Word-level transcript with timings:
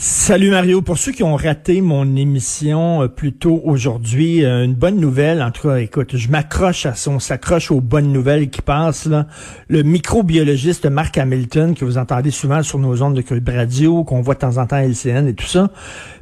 Salut 0.00 0.50
Mario. 0.50 0.80
Pour 0.80 0.96
ceux 0.96 1.10
qui 1.10 1.24
ont 1.24 1.34
raté 1.34 1.80
mon 1.80 2.14
émission 2.14 3.02
euh, 3.02 3.08
plus 3.08 3.32
tôt 3.32 3.60
aujourd'hui, 3.64 4.44
euh, 4.44 4.64
une 4.64 4.74
bonne 4.74 5.00
nouvelle. 5.00 5.42
En 5.42 5.50
tout 5.50 5.66
cas, 5.66 5.78
écoute, 5.78 6.16
je 6.16 6.28
m'accroche 6.28 6.86
à 6.86 6.94
son, 6.94 7.18
s'accroche 7.18 7.72
aux 7.72 7.80
bonnes 7.80 8.12
nouvelles 8.12 8.48
qui 8.48 8.62
passent. 8.62 9.08
Le 9.66 9.82
microbiologiste 9.82 10.86
Mark 10.86 11.18
Hamilton, 11.18 11.74
que 11.74 11.84
vous 11.84 11.98
entendez 11.98 12.30
souvent 12.30 12.62
sur 12.62 12.78
nos 12.78 13.02
ondes 13.02 13.14
de 13.14 13.22
Cube 13.22 13.48
Radio, 13.48 14.04
qu'on 14.04 14.20
voit 14.20 14.34
de 14.34 14.38
temps 14.38 14.58
en 14.58 14.66
temps 14.66 14.76
à 14.76 14.82
LCN 14.82 15.26
et 15.26 15.34
tout 15.34 15.46
ça, 15.46 15.68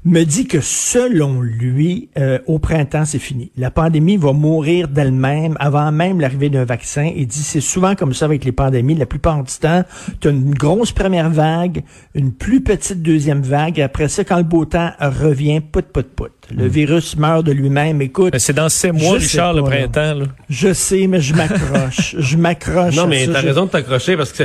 me 0.07 0.25
dit 0.25 0.47
que 0.47 0.61
selon 0.63 1.43
lui, 1.43 2.09
euh, 2.17 2.39
au 2.47 2.59
printemps, 2.59 3.05
c'est 3.05 3.19
fini. 3.19 3.51
La 3.59 3.71
pandémie 3.71 4.17
va 4.17 4.33
mourir 4.33 4.89
d'elle-même 4.89 5.55
avant 5.61 5.93
même 5.93 6.21
l'arrivée 6.21 6.49
d'un 6.49 6.65
vaccin. 6.65 7.11
Il 7.15 7.27
dit 7.27 7.43
c'est 7.43 7.61
souvent 7.61 7.95
comme 7.95 8.15
ça 8.15 8.25
avec 8.25 8.47
les 8.47 8.53
pandémies. 8.53 8.95
La 8.95 9.05
plupart 9.05 9.43
du 9.43 9.53
temps, 9.53 9.85
tu 10.21 10.29
as 10.29 10.31
une 10.31 10.55
grosse 10.55 10.93
première 10.93 11.29
vague, 11.29 11.83
une 12.15 12.33
plus 12.33 12.63
petite 12.63 13.03
deuxième 13.03 13.43
vague. 13.43 13.66
Et 13.75 13.83
après 13.83 14.09
ça, 14.09 14.25
quand 14.25 14.37
le 14.37 14.43
beau 14.43 14.65
temps 14.65 14.91
revient, 15.01 15.61
put, 15.61 15.83
put, 15.83 16.03
put. 16.03 16.25
Le 16.55 16.67
virus 16.67 17.17
meurt 17.17 17.45
de 17.45 17.53
lui-même. 17.53 18.01
Écoute. 18.03 18.31
Mais 18.33 18.39
c'est 18.39 18.53
dans 18.53 18.69
ces 18.69 18.93
mois, 18.93 19.15
Richard, 19.15 19.55
le 19.55 19.63
pas, 19.63 19.71
printemps. 19.71 20.15
Là. 20.15 20.27
Je 20.49 20.73
sais, 20.73 21.07
mais 21.07 21.21
je 21.21 21.35
m'accroche. 21.35 22.17
je 22.19 22.37
m'accroche. 22.37 22.95
Non, 22.95 23.07
mais 23.07 23.27
t'as 23.27 23.41
Je- 23.43 23.47
raison 23.47 23.67
de 23.67 23.71
t'accrocher 23.71 24.17
parce 24.17 24.33
que 24.33 24.45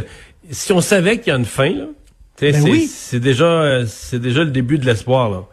si 0.49 0.71
on 0.71 0.81
savait 0.81 1.19
qu'il 1.19 1.31
y 1.31 1.35
a 1.35 1.37
une 1.39 1.45
fin, 1.45 1.69
là, 1.69 1.85
Ben 2.41 2.53
c'est 2.53 2.61
oui. 2.69 2.89
c'est 2.91 3.19
déjà, 3.19 3.85
c'est 3.87 4.19
déjà 4.19 4.43
le 4.43 4.51
début 4.51 4.77
de 4.79 4.85
l'espoir. 4.85 5.29
là. 5.29 5.43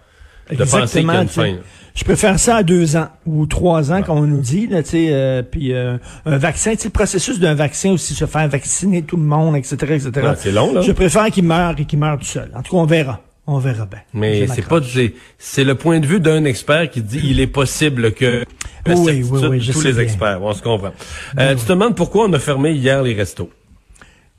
De 0.51 0.65
penser 0.65 1.01
qu'il 1.01 1.09
y 1.09 1.11
a 1.11 1.23
une 1.23 1.29
fin. 1.29 1.55
Je 1.95 2.05
préfère 2.05 2.39
ça 2.39 2.57
à 2.57 2.63
deux 2.63 2.97
ans 2.97 3.09
ou 3.27 3.45
trois 3.47 3.91
ans, 3.93 4.03
comme 4.03 4.19
on 4.19 4.27
nous 4.27 4.41
dit. 4.41 4.69
Là, 4.69 4.83
euh, 4.95 5.43
puis 5.43 5.73
euh, 5.75 5.99
un 6.27 6.39
vaccin, 6.39 6.73
le 6.83 6.91
processus 6.91 7.41
d'un 7.41 7.55
vaccin 7.55 7.91
aussi, 7.91 8.15
se 8.15 8.25
faire 8.25 8.49
vacciner 8.49 9.03
tout 9.03 9.17
le 9.17 9.25
monde, 9.25 9.57
etc., 9.57 9.75
etc. 9.83 10.11
Ouais, 10.15 10.23
c'est 10.39 10.53
long, 10.53 10.73
là. 10.73 10.81
Je 10.81 10.93
préfère 10.93 11.27
qu'il 11.31 11.43
meure 11.45 11.75
et 11.77 11.85
qu'il 11.85 11.99
meure 11.99 12.17
tout 12.19 12.25
seul. 12.25 12.51
En 12.55 12.63
tout 12.63 12.71
cas, 12.77 12.79
on 12.83 12.87
verra. 12.87 13.21
On 13.51 13.59
verra 13.59 13.87
bien. 13.87 14.01
Mais 14.13 14.47
c'est 14.47 14.61
pas 14.61 14.81
c'est 14.83 15.15
c'est 15.39 15.65
le 15.65 15.75
point 15.75 16.01
de 16.01 16.07
vue 16.07 16.21
d'un 16.21 16.45
expert 16.45 16.91
qui 16.91 17.01
dit 17.01 17.21
il 17.25 17.41
est 17.41 17.47
possible 17.47 18.13
que 18.13 18.45
Oui, 18.87 18.95
oui, 19.25 19.41
oui, 19.49 19.71
tous 19.73 19.83
les 19.85 19.93
bien. 19.95 20.03
experts, 20.03 20.41
on 20.43 20.53
se 20.53 20.63
comprend. 20.63 20.93
Euh, 21.39 21.55
tu 21.55 21.65
te 21.65 21.69
demandes 21.71 21.97
pourquoi 21.97 22.27
on 22.27 22.33
a 22.35 22.39
fermé 22.39 22.73
hier 22.73 23.03
les 23.03 23.15
restos. 23.15 23.51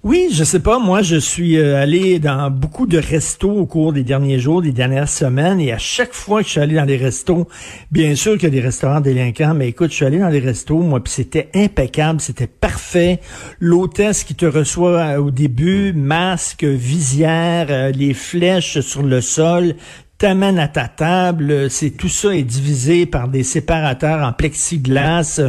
Oui, 0.01 0.29
je 0.31 0.45
sais 0.45 0.61
pas. 0.61 0.79
Moi, 0.79 1.01
je 1.01 1.17
suis 1.17 1.57
euh, 1.57 1.75
allé 1.75 2.19
dans 2.19 2.49
beaucoup 2.49 2.87
de 2.87 2.97
restos 2.97 3.51
au 3.51 3.65
cours 3.65 3.91
des 3.91 4.05
derniers 4.05 4.39
jours, 4.39 4.61
des 4.61 4.71
dernières 4.71 5.09
semaines, 5.09 5.59
et 5.59 5.73
à 5.73 5.77
chaque 5.77 6.13
fois 6.13 6.39
que 6.39 6.45
je 6.45 6.51
suis 6.51 6.61
allé 6.61 6.75
dans 6.75 6.85
les 6.85 6.95
restos, 6.95 7.49
bien 7.91 8.15
sûr 8.15 8.35
qu'il 8.35 8.43
y 8.43 8.45
a 8.45 8.49
des 8.49 8.61
restaurants 8.61 9.01
délinquants, 9.01 9.53
mais 9.53 9.67
écoute, 9.67 9.89
je 9.89 9.95
suis 9.95 10.05
allé 10.05 10.19
dans 10.19 10.29
les 10.29 10.39
restos, 10.39 10.77
moi, 10.77 11.03
puis 11.03 11.11
c'était 11.11 11.49
impeccable, 11.53 12.21
c'était 12.21 12.47
parfait. 12.47 13.19
L'hôtesse 13.59 14.23
qui 14.23 14.35
te 14.35 14.45
reçoit 14.45 14.99
euh, 14.99 15.17
au 15.17 15.31
début, 15.31 15.91
masque, 15.91 16.63
visière, 16.63 17.67
euh, 17.69 17.91
les 17.91 18.13
flèches 18.13 18.79
sur 18.79 19.03
le 19.03 19.19
sol, 19.19 19.75
t'amène 20.19 20.59
à 20.59 20.67
ta 20.67 20.89
table, 20.89 21.69
c'est 21.71 21.91
tout 21.91 22.09
ça 22.09 22.35
est 22.35 22.43
divisé 22.43 23.05
par 23.05 23.29
des 23.29 23.41
séparateurs 23.43 24.21
en 24.27 24.33
plexiglas, 24.33 25.39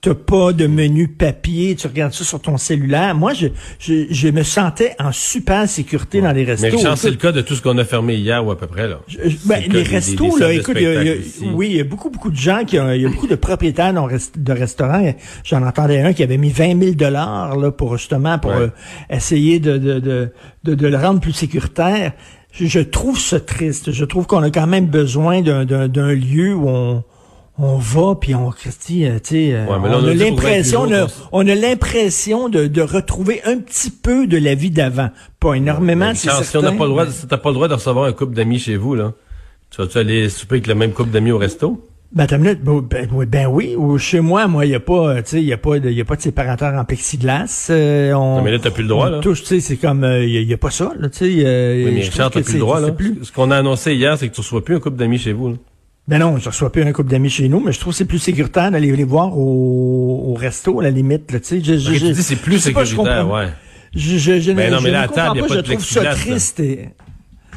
t'as 0.00 0.14
pas 0.14 0.52
de 0.52 0.66
menu 0.66 1.06
papier, 1.08 1.76
tu 1.76 1.86
regardes 1.86 2.12
ça 2.12 2.24
sur 2.24 2.40
ton 2.40 2.56
cellulaire. 2.58 3.14
Moi, 3.14 3.34
je, 3.34 3.46
je, 3.78 4.06
je 4.10 4.28
me 4.28 4.42
sentais 4.42 4.96
en 4.98 5.12
super 5.12 5.68
sécurité 5.68 6.20
dans 6.20 6.32
les 6.32 6.44
restos. 6.44 6.66
Mais 6.82 6.96
c'est 6.96 7.10
le 7.10 7.16
cas 7.16 7.30
de 7.30 7.40
tout 7.40 7.54
ce 7.54 7.62
qu'on 7.62 7.78
a 7.78 7.84
fermé 7.84 8.16
hier 8.16 8.44
ou 8.44 8.50
à 8.50 8.58
peu 8.58 8.66
près 8.66 8.88
là. 8.88 8.98
je- 9.06 9.18
ben, 9.46 9.62
le 9.68 9.72
les 9.78 9.82
des- 9.84 9.88
restos, 9.88 10.24
des- 10.24 10.30
des 10.34 10.40
là, 10.40 10.52
écoute, 10.52 10.76
y 10.80 10.86
a- 10.86 11.04
y 11.04 11.08
a- 11.08 11.14
oui, 11.54 11.68
il 11.70 11.76
y 11.76 11.80
a 11.80 11.84
beaucoup, 11.84 12.10
beaucoup 12.10 12.30
de 12.30 12.36
gens 12.36 12.64
qui 12.64 12.80
ont, 12.80 12.90
il 12.92 13.02
y 13.02 13.06
a 13.06 13.08
beaucoup 13.08 13.28
de 13.28 13.36
propriétaires 13.36 13.94
de 13.94 14.00
rest- 14.00 14.36
de 14.38 14.52
restaurants. 14.52 15.14
J'en 15.44 15.62
entendais 15.62 16.00
un 16.00 16.12
qui 16.12 16.24
avait 16.24 16.36
mis 16.36 16.50
20 16.50 16.76
000 16.80 16.94
dollars 16.94 17.56
là 17.56 17.70
pour 17.70 17.96
justement 17.96 18.40
pour 18.40 18.50
Ouais. 18.50 18.56
euh, 18.62 18.68
essayer 19.08 19.60
de, 19.60 19.78
de, 19.78 20.00
de, 20.00 20.32
de, 20.64 20.74
de 20.74 20.86
le 20.88 20.96
rendre 20.96 21.20
plus 21.20 21.32
sécuritaire. 21.32 22.12
Je, 22.58 22.80
trouve 22.80 23.18
ça 23.18 23.40
triste. 23.40 23.92
Je 23.92 24.04
trouve 24.04 24.26
qu'on 24.26 24.42
a 24.42 24.50
quand 24.50 24.66
même 24.66 24.86
besoin 24.86 25.42
d'un, 25.42 25.64
d'un, 25.64 25.88
d'un 25.88 26.12
lieu 26.12 26.54
où 26.54 26.68
on 26.68 27.04
on 27.58 27.76
va 27.78 28.14
puis 28.20 28.34
on 28.34 28.50
Christy, 28.50 29.04
Ouais, 29.04 29.66
on 29.68 29.84
a 29.84 30.14
l'impression, 30.14 30.80
on 30.82 30.84
28 30.84 30.94
a, 30.94 30.98
jours 31.06 31.28
on 31.32 31.48
a 31.48 31.54
l'impression 31.54 32.48
de, 32.48 32.66
de 32.66 32.82
retrouver 32.82 33.40
un 33.44 33.58
petit 33.58 33.90
peu 33.90 34.26
de 34.26 34.36
la 34.36 34.54
vie 34.54 34.70
d'avant. 34.70 35.08
Pas 35.40 35.54
énormément, 35.54 36.12
c'est 36.14 36.28
si 36.44 36.56
on 36.56 36.62
n'a 36.62 36.72
pas 36.72 36.84
le 36.84 36.90
droit, 36.90 37.06
mais- 37.06 37.12
si 37.12 37.26
t'as 37.26 37.38
pas 37.38 37.48
le 37.48 37.54
droit 37.54 37.68
de 37.68 37.74
recevoir 37.74 38.04
un 38.04 38.12
couple 38.12 38.34
d'amis 38.34 38.58
chez 38.58 38.76
vous 38.76 38.94
là, 38.94 39.14
tu 39.70 39.80
vas-tu 39.80 39.98
aller 39.98 40.28
souper 40.28 40.56
avec 40.56 40.66
le 40.66 40.74
même 40.74 40.92
couple 40.92 41.10
d'amis 41.10 41.32
au 41.32 41.38
resto? 41.38 41.82
Ben, 42.12 42.26
minute. 42.38 42.60
Ben, 42.62 42.80
ben, 42.80 43.08
oui, 43.12 43.26
ben 43.26 43.46
oui, 43.46 43.74
ou 43.76 43.98
chez 43.98 44.20
moi, 44.20 44.46
moi, 44.46 44.64
il 44.64 44.70
y 44.70 44.74
a 44.74 44.80
pas, 44.80 45.08
euh, 45.08 45.16
tu 45.22 45.22
sais, 45.30 45.36
il 45.42 45.46
y 45.46 45.52
a 45.52 45.58
pas 45.58 45.78
de, 45.78 45.90
y 45.90 46.00
a 46.00 46.04
pas 46.04 46.16
de 46.16 46.22
séparateur 46.22 46.72
en 46.74 46.84
plexiglas. 46.84 47.66
euh, 47.70 48.12
on, 48.14 48.36
Non, 48.36 48.42
mais 48.42 48.52
là, 48.52 48.58
t'as 48.62 48.70
plus 48.70 48.84
le 48.84 48.88
droit, 48.88 49.10
là. 49.10 49.18
touche, 49.20 49.40
tu 49.42 49.46
sais, 49.48 49.60
c'est 49.60 49.76
comme, 49.76 50.04
euh, 50.04 50.24
il 50.24 50.30
y, 50.48 50.52
a- 50.54 50.56
pas 50.56 50.70
ça, 50.70 50.92
là, 50.98 51.08
tu 51.10 51.18
sais. 51.18 51.44
euh, 51.44 51.84
Oui, 51.84 51.90
mais 51.94 52.02
je 52.02 52.10
Richard, 52.10 52.30
t'as 52.30 52.40
plus 52.42 52.54
le 52.54 52.58
droit, 52.60 52.80
là. 52.80 52.92
plus- 52.92 53.18
Ce 53.22 53.32
qu'on 53.32 53.50
a 53.50 53.56
annoncé 53.56 53.94
hier, 53.94 54.16
c'est 54.16 54.28
que 54.28 54.34
tu 54.34 54.40
reçois 54.40 54.64
plus 54.64 54.76
un 54.76 54.80
couple 54.80 54.96
d'amis 54.96 55.18
chez 55.18 55.32
vous, 55.32 55.50
là. 55.50 55.56
Ben 56.08 56.18
non, 56.18 56.38
je 56.38 56.48
reçois 56.48 56.70
plus 56.70 56.82
un 56.82 56.92
couple 56.92 57.10
d'amis 57.10 57.28
chez 57.28 57.48
nous, 57.48 57.58
mais 57.60 57.72
je 57.72 57.80
trouve 57.80 57.92
que 57.92 57.96
c'est 57.98 58.04
plus 58.04 58.20
sécuritaire 58.20 58.70
d'aller 58.70 58.92
les 58.94 59.04
voir 59.04 59.36
au, 59.36 60.26
au 60.28 60.34
resto, 60.34 60.78
à 60.78 60.84
la 60.84 60.90
limite, 60.90 61.32
là, 61.32 61.40
tu 61.40 61.46
sais. 61.46 61.60
Je, 61.60 61.74
je, 61.76 61.92
je- 61.94 62.06
tu 62.06 62.12
dis 62.12 62.22
c'est 62.22 62.36
plus 62.36 62.64
je 62.64 62.70
pas, 62.70 62.84
je 62.84 62.90
sécuritaire, 62.90 63.22
comprends- 63.24 63.38
ouais. 63.40 63.48
Je, 63.94 64.16
je, 64.16 64.40
je, 64.40 64.52
Ben 64.52 64.70
ne- 64.70 64.76
non, 64.76 64.80
mais 64.82 64.88
je 64.88 64.92
là, 64.92 65.00
à 65.02 65.08
table, 65.08 65.38
a 65.40 65.42
pas, 65.42 65.54
je 65.54 65.60
trouve 65.60 65.84
ça 65.84 66.04
triste. 66.14 66.60
et- 66.60 66.88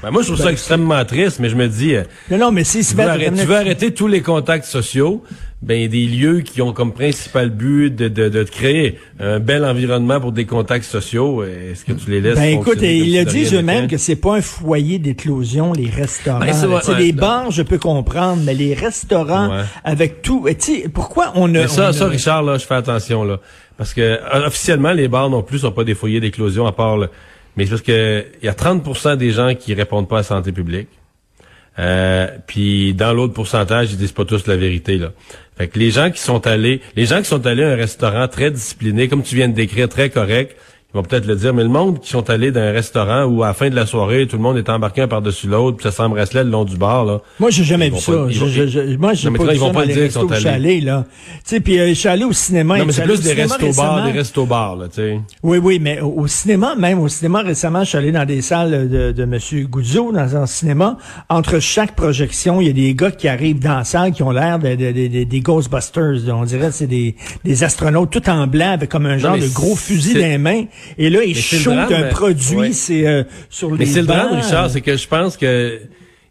Ben, 0.01 0.11
moi, 0.11 0.21
je 0.21 0.27
trouve 0.27 0.41
ça 0.41 0.51
extrêmement 0.51 1.03
triste, 1.05 1.39
mais 1.39 1.49
je 1.49 1.55
me 1.55 1.67
dis, 1.67 1.95
euh, 1.95 2.03
Non, 2.31 2.37
non, 2.37 2.51
mais 2.51 2.63
si, 2.63 2.79
tu, 2.85 2.91
veux 2.91 2.97
ben, 3.03 3.09
arrêter, 3.09 3.35
tu 3.39 3.45
veux 3.45 3.55
arrêter 3.55 3.93
tous 3.93 4.07
les 4.07 4.21
contacts 4.21 4.65
sociaux, 4.65 5.23
ben, 5.61 5.89
des 5.89 6.05
lieux 6.05 6.39
qui 6.39 6.61
ont 6.61 6.71
comme 6.71 6.93
principal 6.93 7.49
but 7.49 7.89
de, 7.93 8.07
de, 8.07 8.29
de 8.29 8.43
créer 8.43 8.97
un 9.19 9.39
bel 9.41 9.65
environnement 9.65 10.21
pour 10.21 10.31
des 10.31 10.45
contacts 10.45 10.85
sociaux. 10.85 11.43
Est-ce 11.43 11.83
que 11.83 11.91
tu 11.91 12.09
les 12.11 12.21
laisses 12.21 12.35
Ben 12.35 12.59
écoute, 12.59 12.81
il 12.81 13.17
a 13.17 13.25
dit 13.25 13.53
eux-mêmes 13.53 13.89
que 13.89 13.97
c'est 13.97 14.15
pas 14.15 14.37
un 14.37 14.41
foyer 14.41 14.99
d'éclosion 14.99 15.73
les 15.73 15.89
restaurants. 15.89 16.39
Ben, 16.39 16.53
c'est 16.53 16.65
ouais, 16.67 16.97
les 16.99 17.11
non. 17.11 17.19
bars, 17.21 17.51
je 17.51 17.61
peux 17.61 17.77
comprendre, 17.77 18.41
mais 18.45 18.53
les 18.53 18.73
restaurants 18.73 19.49
Ouais. 19.49 19.63
avec 19.83 20.21
tout, 20.21 20.47
et 20.47 20.55
tu 20.55 20.81
sais, 20.83 20.89
pourquoi 20.89 21.33
on 21.35 21.47
a 21.55 21.59
Mais 21.59 21.67
ça, 21.67 21.89
on 21.89 21.93
ça, 21.93 22.05
a- 22.05 22.07
Richard, 22.09 22.43
là, 22.43 22.57
je 22.57 22.65
fais 22.65 22.75
attention, 22.75 23.25
là. 23.25 23.39
Parce 23.77 23.93
que, 23.93 24.01
euh, 24.01 24.47
officiellement, 24.47 24.91
les 24.93 25.07
bars 25.09 25.29
non 25.29 25.41
plus 25.43 25.59
sont 25.59 25.71
pas 25.71 25.83
des 25.83 25.93
foyers 25.95 26.19
d'éclosion, 26.21 26.65
à 26.67 26.71
part, 26.71 26.97
le- 26.97 27.09
mais 27.59 27.65
c'est 27.65 27.71
parce 27.71 27.81
que, 27.81 28.25
il 28.41 28.45
y 28.45 28.47
a 28.47 28.53
30% 28.53 29.17
des 29.17 29.31
gens 29.31 29.53
qui 29.53 29.73
répondent 29.73 30.07
pas 30.07 30.15
à 30.15 30.19
la 30.19 30.23
santé 30.23 30.53
publique. 30.53 30.87
Euh, 31.77 32.29
puis 32.47 32.93
dans 32.93 33.11
l'autre 33.11 33.33
pourcentage, 33.33 33.91
ils 33.91 33.97
disent 33.97 34.13
pas 34.13 34.23
tous 34.23 34.47
la 34.47 34.55
vérité 34.55 34.97
là. 34.97 35.11
Fait 35.57 35.67
que 35.67 35.77
les 35.77 35.91
gens 35.91 36.09
qui 36.09 36.21
sont 36.21 36.47
allés, 36.47 36.79
les 36.95 37.05
gens 37.05 37.17
qui 37.17 37.25
sont 37.25 37.45
allés 37.45 37.65
à 37.65 37.71
un 37.71 37.75
restaurant 37.75 38.29
très 38.29 38.49
discipliné, 38.49 39.09
comme 39.09 39.23
tu 39.23 39.35
viens 39.35 39.49
de 39.49 39.53
décrire, 39.53 39.89
très 39.89 40.09
correct, 40.09 40.55
ils 40.91 40.97
vont 40.97 41.03
peut-être 41.03 41.27
le 41.27 41.35
dire, 41.35 41.53
mais 41.53 41.61
le 41.61 41.69
monde 41.69 41.99
qui 41.99 42.09
sont 42.09 42.27
allés 42.31 42.51
dans 42.51 42.61
un 42.61 42.71
restaurant 42.71 43.25
où 43.25 43.43
à 43.43 43.47
la 43.49 43.53
fin 43.53 43.69
de 43.69 43.75
la 43.75 43.85
soirée, 43.85 44.25
tout 44.25 44.37
le 44.37 44.41
monde 44.41 44.57
est 44.57 44.69
embarqué 44.69 45.01
un 45.03 45.07
par-dessus 45.07 45.45
l'autre, 45.47 45.77
puis 45.77 45.83
ça 45.83 45.91
s'embrassait 45.91 46.43
le 46.43 46.49
long 46.49 46.65
du 46.65 46.77
bar 46.77 47.05
là. 47.05 47.19
Moi, 47.39 47.51
j'ai 47.51 47.63
jamais 47.63 47.91
vu 47.91 47.99
ça. 47.99 48.11
pas- 48.11 48.25
Je- 48.29 48.45
je- 48.47 48.65
je- 48.67 48.97
moi, 48.97 49.13
j'ai 49.13 49.29
pas 49.29 49.43
vu 49.43 49.49
ils 49.53 49.59
vont 49.59 49.67
ça 49.67 49.73
pas 49.73 49.81
dans 49.81 49.93
dire 49.93 50.01
qu'ils 50.03 50.11
sont 50.11 50.31
allés. 50.31 50.47
allé, 50.47 50.81
là. 50.81 51.05
Tu 51.35 51.39
sais, 51.45 51.59
puis 51.59 51.79
euh, 51.79 51.89
je 51.89 51.93
suis 51.93 52.09
allé 52.09 52.23
au 52.23 52.33
cinéma. 52.33 52.79
Non, 52.79 52.85
mais 52.87 52.91
c'est 52.93 53.03
plus 53.03 53.21
des 53.21 53.33
restos-bars, 53.33 54.03
des 54.05 54.11
restos-bars, 54.17 54.75
là, 54.77 54.87
tu 54.87 54.95
sais. 54.95 55.19
Oui, 55.43 55.59
oui, 55.59 55.77
mais 55.79 56.01
au, 56.01 56.25
cinéma, 56.25 56.73
même 56.75 56.99
au 56.99 57.07
cinéma 57.07 57.41
récemment, 57.43 57.83
je 57.83 57.89
suis 57.89 57.97
allé 57.99 58.11
dans 58.11 58.25
des 58.25 58.41
salles 58.41 58.89
de, 58.89 59.11
de 59.11 59.25
Monsieur 59.25 59.67
Goudzo, 59.67 60.11
dans 60.11 60.35
un 60.37 60.47
cinéma. 60.47 60.97
Entre 61.29 61.59
chaque 61.59 61.95
projection, 61.95 62.61
il 62.61 62.67
y 62.67 62.69
a 62.71 62.73
des 62.73 62.95
gars 62.95 63.11
qui 63.11 63.27
arrivent 63.27 63.59
dans 63.59 63.75
la 63.77 63.83
salle 63.83 64.11
qui 64.11 64.23
ont 64.23 64.31
l'air 64.31 64.57
de, 64.57 64.69
de- 64.69 64.91
de- 64.91 65.07
de- 65.07 65.23
des 65.23 65.39
Ghostbusters. 65.41 66.15
On 66.33 66.45
dirait 66.45 66.67
que 66.69 66.73
c'est 66.73 66.87
des, 66.87 67.15
des 67.45 67.63
astronautes 67.63 68.09
tout 68.09 68.27
en 68.27 68.47
blanc 68.47 68.71
avec 68.71 68.89
comme 68.89 69.05
un 69.05 69.19
genre 69.19 69.37
de 69.37 69.47
gros 69.53 69.75
fusil 69.75 70.13
dans 70.15 70.19
les 70.21 70.37
mains. 70.39 70.63
Et 70.97 71.09
là, 71.09 71.19
shootent 71.33 71.63
drame, 71.75 71.93
un 71.93 72.01
mais- 72.03 72.09
produit, 72.09 72.55
ouais. 72.57 72.71
c'est 72.73 73.07
euh, 73.07 73.23
sur 73.49 73.71
les 73.71 73.77
Mais 73.79 73.85
c'est 73.85 74.01
le 74.01 74.07
drame. 74.07 74.35
Richard, 74.39 74.69
c'est 74.69 74.81
que 74.81 74.95
je 74.97 75.07
pense 75.07 75.37
que 75.37 75.79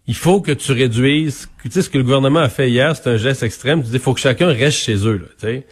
il 0.07 0.15
faut 0.15 0.41
que 0.41 0.53
tu 0.53 0.73
réduises. 0.73 1.49
Tu 1.63 1.71
sais 1.71 1.83
ce 1.83 1.91
que 1.91 1.99
le 1.99 2.05
gouvernement 2.05 2.41
a 2.41 2.49
fait 2.49 2.71
hier, 2.71 2.97
c'est 2.97 3.09
un 3.11 3.17
geste 3.17 3.43
extrême. 3.43 3.83
Tu 3.83 3.89
dis, 3.89 3.95
il 3.95 4.01
faut 4.01 4.15
que 4.15 4.21
chacun 4.21 4.47
reste 4.47 4.79
chez 4.79 4.97
eux, 5.07 5.19
là, 5.19 5.27
tu 5.39 5.47
sais. 5.47 5.67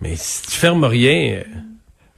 Mais 0.00 0.12
si 0.14 0.42
tu 0.42 0.52
fermes 0.52 0.84
rien, 0.84 1.42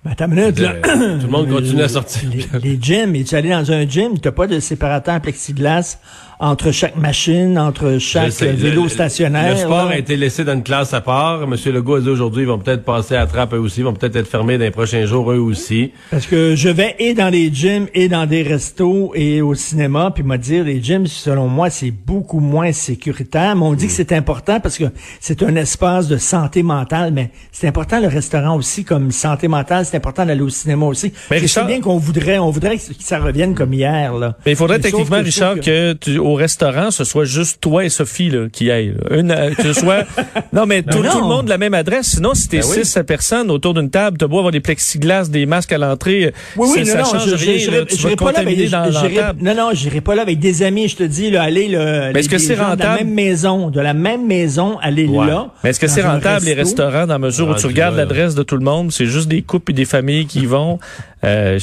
Ben, 0.04 0.10
attends 0.12 0.26
une 0.26 0.34
minute, 0.34 0.58
là. 0.58 0.72
euh, 0.84 1.18
tout 1.20 1.26
le 1.26 1.32
monde 1.32 1.48
continue 1.56 1.82
à 1.82 1.88
sortir. 1.88 2.28
Les, 2.30 2.70
les 2.70 2.78
gyms, 2.80 3.14
et 3.14 3.24
tu 3.24 3.34
allé 3.34 3.50
dans 3.50 3.70
un 3.72 3.88
gym, 3.88 4.18
t'as 4.18 4.32
pas 4.32 4.46
de 4.46 4.60
séparateur 4.60 5.14
en 5.14 5.20
plexiglas? 5.20 5.98
Entre 6.40 6.70
chaque 6.70 6.96
machine, 6.96 7.58
entre 7.58 7.98
chaque 7.98 8.30
sais, 8.32 8.52
vélo 8.52 8.84
le- 8.84 8.88
stationnaire. 8.88 9.50
Le 9.52 9.56
sport 9.58 9.86
là. 9.86 9.90
a 9.94 9.98
été 9.98 10.16
laissé 10.16 10.44
dans 10.44 10.52
une 10.54 10.62
classe 10.62 10.94
à 10.94 11.00
part. 11.00 11.46
Monsieur 11.48 11.72
Legault 11.72 11.96
a 11.96 12.00
dit 12.00 12.08
aujourd'hui, 12.08 12.42
ils 12.42 12.48
vont 12.48 12.58
peut-être 12.58 12.84
passer 12.84 13.16
à 13.16 13.26
trappe 13.26 13.54
eux 13.54 13.58
aussi, 13.58 13.80
ils 13.80 13.84
vont 13.84 13.92
peut-être 13.92 14.14
être 14.16 14.28
fermés 14.28 14.56
dans 14.56 14.64
les 14.64 14.70
prochains 14.70 15.04
jours 15.04 15.32
eux 15.32 15.38
aussi. 15.38 15.92
Parce 16.10 16.26
que 16.26 16.54
je 16.54 16.68
vais 16.68 16.94
et 17.00 17.14
dans 17.14 17.28
les 17.28 17.52
gyms 17.52 17.86
et 17.94 18.08
dans 18.08 18.26
des 18.26 18.42
restos 18.42 19.12
et 19.14 19.42
au 19.42 19.54
cinéma, 19.54 20.12
puis 20.14 20.22
m'a 20.22 20.38
dire 20.38 20.64
les 20.64 20.82
gyms, 20.82 21.06
selon 21.06 21.48
moi, 21.48 21.70
c'est 21.70 21.90
beaucoup 21.90 22.40
moins 22.40 22.70
sécuritaire. 22.72 23.56
Mais 23.56 23.62
on 23.64 23.72
dit 23.74 23.86
que 23.88 23.92
c'est 23.92 24.12
important 24.12 24.60
parce 24.60 24.78
que 24.78 24.84
c'est 25.20 25.42
un 25.42 25.56
espace 25.56 26.06
de 26.08 26.18
santé 26.18 26.62
mentale, 26.62 27.12
mais 27.12 27.30
c'est 27.50 27.66
important 27.66 28.00
le 28.00 28.08
restaurant 28.08 28.56
aussi 28.56 28.84
comme 28.84 29.10
santé 29.10 29.48
mentale. 29.48 29.84
C'est 29.86 29.96
important 29.96 30.24
d'aller 30.24 30.42
au 30.42 30.48
cinéma 30.50 30.86
aussi. 30.86 31.12
Mais 31.30 31.38
je 31.38 31.46
sais 31.46 31.60
Richard- 31.60 31.66
bien 31.66 31.80
qu'on 31.80 31.98
voudrait, 31.98 32.38
on 32.38 32.50
voudrait 32.50 32.76
que 32.76 32.82
ça 33.00 33.18
revienne 33.18 33.54
comme 33.54 33.72
hier 33.74 34.14
là. 34.14 34.36
Mais 34.46 34.52
il 34.52 34.56
faudrait 34.56 34.76
Mais 34.76 34.82
techniquement, 34.84 35.18
que 35.18 35.24
Richard, 35.24 35.50
trouve 35.54 35.64
que, 35.64 35.92
tu, 35.94 36.18
au 36.28 36.34
restaurant, 36.34 36.90
ce 36.90 37.04
soit 37.04 37.24
juste 37.24 37.60
toi 37.60 37.84
et 37.84 37.88
Sophie 37.88 38.30
là, 38.30 38.48
qui 38.52 38.70
aillent. 38.70 38.94
Une, 39.10 39.30
euh, 39.30 39.54
que 39.54 39.62
ce 39.62 39.72
soit... 39.72 40.04
non, 40.52 40.66
mais 40.66 40.82
tout, 40.82 41.02
non. 41.02 41.10
tout 41.10 41.20
le 41.20 41.26
monde 41.26 41.48
la 41.48 41.58
même 41.58 41.74
adresse. 41.74 42.08
Sinon, 42.14 42.34
si 42.34 42.48
t'es 42.48 42.58
Ben 42.60 42.66
oui. 42.68 42.84
six 42.84 42.98
personnes 43.06 43.50
autour 43.50 43.74
d'une 43.74 43.90
table, 43.90 44.18
t'as 44.18 44.26
beau 44.26 44.38
avoir 44.38 44.52
des 44.52 44.60
plexiglas, 44.60 45.28
des 45.28 45.46
masques 45.46 45.72
à 45.72 45.78
l'entrée, 45.78 46.32
Oui, 46.56 46.68
oui, 46.76 46.86
ça, 46.86 46.98
non, 46.98 47.04
ça 47.04 47.12
non, 47.18 47.20
change 47.24 47.30
je, 47.36 47.44
rien. 47.46 47.58
je, 47.58 47.70
là. 47.70 47.76
je, 47.88 47.96
tu 47.96 48.02
vas 48.02 48.16
pas 48.16 48.32
là 48.32 48.38
avec, 48.40 48.70
dans, 48.70 48.90
table. 48.90 49.38
non, 49.42 49.54
non, 49.54 49.70
j'irai 49.72 50.00
pas 50.00 50.14
là 50.14 50.22
avec 50.22 50.38
des 50.38 50.62
amis, 50.62 50.88
je 50.88 50.96
te 50.96 51.02
dis, 51.04 51.30
là, 51.30 51.42
aller, 51.42 51.68
là, 51.68 52.10
Mais 52.12 52.20
est-ce 52.20 52.28
les- 52.28 52.36
que 52.36 52.40
des 52.40 52.46
c'est 52.46 52.56
gens 52.56 52.74
de 52.74 52.80
la 52.80 52.88
rentable? 52.90 53.04
même 53.04 53.14
maison, 53.14 53.70
de 53.70 53.80
la 53.80 53.94
même 53.94 54.26
maison, 54.26 54.78
aller 54.80 55.06
Ouais. 55.06 55.26
là. 55.26 55.48
Mais 55.64 55.70
est-ce 55.70 55.80
que 55.80 55.86
c'est 55.88 56.02
rentable, 56.02 56.44
les 56.44 56.54
restaurants, 56.54 57.06
dans 57.06 57.14
la 57.14 57.18
mesure 57.18 57.46
où 57.46 57.54
tu 57.54 57.62
Rendu 57.62 57.66
regardes 57.66 57.96
l'adresse 57.96 58.34
de 58.34 58.42
tout 58.42 58.56
le 58.56 58.64
monde, 58.64 58.92
c'est 58.92 59.06
juste 59.06 59.28
des 59.28 59.42
couples 59.42 59.72
et 59.72 59.74
des 59.74 59.84
familles 59.84 60.26
qui 60.26 60.46
vont? 60.46 60.78
Euh, 61.24 61.58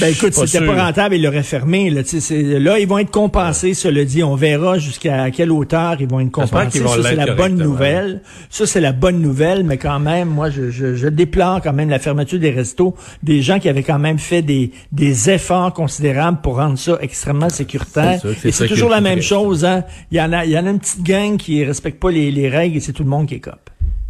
Ben 0.00 0.12
écoute, 0.12 0.32
c'était 0.32 0.64
pas 0.64 0.86
rentable, 0.86 1.14
ils 1.16 1.22
l'auraient 1.22 1.42
fermé. 1.42 1.90
Là, 1.90 2.02
Tu 2.02 2.08
sais, 2.08 2.20
c'est- 2.20 2.58
là, 2.58 2.78
ils 2.78 2.88
vont 2.88 2.96
être 2.98 3.10
compensés, 3.10 3.74
cela 3.74 4.02
dit. 4.04 4.22
On 4.22 4.34
verra 4.34 4.78
jusqu'à 4.78 5.30
quelle 5.30 5.50
hauteur 5.52 5.96
ils 6.00 6.08
vont 6.08 6.20
être 6.20 6.30
compensés. 6.30 6.80
vont 6.80 6.88
Ça, 6.94 7.02
c'est 7.02 7.14
la 7.16 7.34
bonne 7.34 7.56
nouvelle. 7.56 8.22
Ça, 8.48 8.66
c'est 8.66 8.80
la 8.80 8.92
bonne 8.92 9.20
nouvelle, 9.20 9.64
mais 9.64 9.76
quand 9.76 9.98
même, 10.00 10.28
moi, 10.28 10.48
je, 10.48 10.70
je, 10.70 10.94
je 10.94 11.08
déplore 11.08 11.60
quand 11.60 11.74
même 11.74 11.90
la 11.90 11.98
fermeture 11.98 12.38
des 12.38 12.50
restos. 12.50 12.94
Des 13.22 13.42
gens 13.42 13.58
qui 13.58 13.68
avaient 13.68 13.82
quand 13.82 13.98
même 13.98 14.18
fait 14.18 14.40
des, 14.40 14.70
des 14.92 15.28
efforts 15.30 15.74
considérables 15.74 16.38
pour 16.42 16.56
rendre 16.56 16.78
ça 16.78 16.96
extrêmement 17.02 17.50
sécuritaire. 17.50 18.20
C'est 18.22 18.48
Et 18.48 18.52
ça 18.52 18.58
c'est 18.64 18.68
toujours 18.68 18.88
la 18.90 19.00
même 19.02 19.20
chose. 19.20 19.64
Hein. 19.66 19.84
Il, 20.10 20.16
y 20.16 20.20
en 20.22 20.32
a, 20.32 20.46
il 20.46 20.50
y 20.52 20.58
en 20.58 20.66
a 20.66 20.70
une 20.70 20.78
petite 20.78 21.02
gang 21.02 21.36
qui 21.36 21.62
respecte 21.64 22.00
pas 22.00 22.10
les, 22.10 22.30
les 22.30 22.48
règles 22.48 22.78
et 22.78 22.80
c'est 22.80 22.92
tout 22.92 23.02
le 23.04 23.10
monde 23.10 23.26
qui 23.26 23.34
est 23.34 23.40
cop. 23.40 23.58